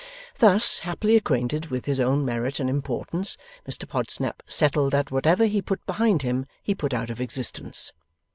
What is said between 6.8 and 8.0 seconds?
out of existence.